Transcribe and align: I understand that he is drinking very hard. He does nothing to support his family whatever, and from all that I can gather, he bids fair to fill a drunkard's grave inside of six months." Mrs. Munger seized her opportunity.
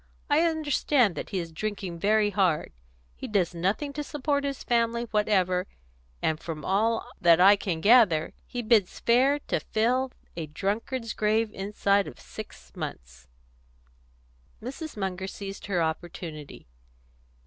I 0.31 0.41
understand 0.41 1.13
that 1.13 1.29
he 1.29 1.37
is 1.37 1.51
drinking 1.51 1.99
very 1.99 2.31
hard. 2.31 2.71
He 3.15 3.27
does 3.27 3.53
nothing 3.53 3.93
to 3.93 4.03
support 4.03 4.43
his 4.43 4.63
family 4.63 5.03
whatever, 5.11 5.67
and 6.23 6.39
from 6.39 6.65
all 6.65 7.07
that 7.21 7.39
I 7.39 7.55
can 7.55 7.81
gather, 7.81 8.33
he 8.47 8.63
bids 8.63 8.99
fair 8.99 9.37
to 9.41 9.59
fill 9.59 10.11
a 10.35 10.47
drunkard's 10.47 11.13
grave 11.13 11.51
inside 11.53 12.07
of 12.07 12.19
six 12.19 12.75
months." 12.75 13.27
Mrs. 14.59 14.97
Munger 14.97 15.27
seized 15.27 15.67
her 15.67 15.83
opportunity. 15.83 16.65